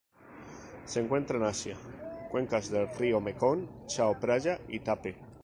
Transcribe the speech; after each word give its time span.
Se 0.85 0.99
encuentran 0.99 1.43
en 1.43 1.47
Asia: 1.49 1.77
cuencas 2.31 2.71
de 2.71 2.81
los 2.87 2.97
ríos 2.97 3.21
Mekong, 3.21 3.85
Chao 3.85 4.15
Phraya 4.19 4.59
y 4.67 4.79
Tape. 4.79 5.15